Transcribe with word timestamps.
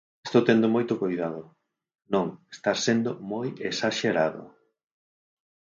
Estou 0.27 0.41
tendo 0.49 0.67
moito 0.75 0.93
coidado. 1.03 1.43
Non, 2.13 2.27
estás 2.55 2.79
sendo 2.87 3.09
moi 3.31 3.47
esaxerado? 3.71 4.43